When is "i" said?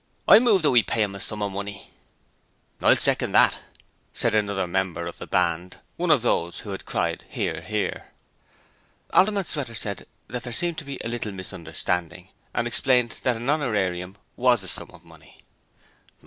0.27-0.39